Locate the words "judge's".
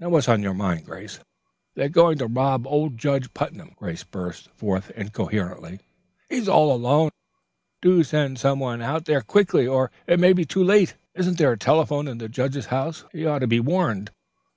12.28-12.66